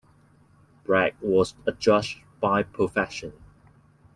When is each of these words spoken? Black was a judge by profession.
Black 0.83 1.13
was 1.21 1.53
a 1.67 1.73
judge 1.73 2.23
by 2.39 2.63
profession. 2.63 3.33